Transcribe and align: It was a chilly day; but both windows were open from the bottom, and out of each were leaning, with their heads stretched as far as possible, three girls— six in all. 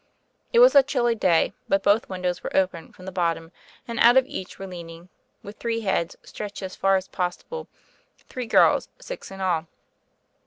It 0.51 0.57
was 0.57 0.73
a 0.73 0.81
chilly 0.81 1.13
day; 1.13 1.53
but 1.69 1.83
both 1.83 2.09
windows 2.09 2.41
were 2.41 2.55
open 2.57 2.91
from 2.91 3.05
the 3.05 3.11
bottom, 3.11 3.51
and 3.87 3.99
out 3.99 4.17
of 4.17 4.25
each 4.25 4.57
were 4.57 4.65
leaning, 4.65 5.09
with 5.43 5.59
their 5.59 5.79
heads 5.79 6.15
stretched 6.23 6.63
as 6.63 6.75
far 6.75 6.95
as 6.95 7.07
possible, 7.07 7.67
three 8.17 8.47
girls— 8.47 8.89
six 8.99 9.29
in 9.29 9.41
all. 9.41 9.67